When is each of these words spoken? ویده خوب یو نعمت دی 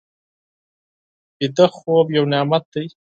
ویده 1.39 1.65
خوب 1.77 2.05
یو 2.17 2.25
نعمت 2.33 2.63
دی 2.73 2.83